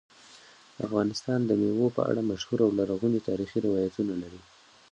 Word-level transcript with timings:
افغانستان 0.85 1.39
د 1.45 1.51
مېوو 1.61 1.87
په 1.95 2.01
اړه 2.09 2.21
مشهور 2.31 2.59
او 2.65 2.71
لرغوني 2.79 3.19
تاریخی 3.29 3.59
روایتونه 3.67 4.13
لري. 4.21 4.41